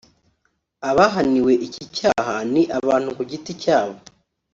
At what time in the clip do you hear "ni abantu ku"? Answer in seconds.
2.51-3.21